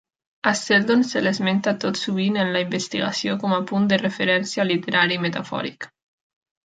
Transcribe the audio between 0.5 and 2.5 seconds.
A Seldon se l'esmenta tot sovint en